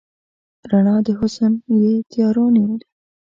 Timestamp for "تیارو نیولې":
2.11-2.87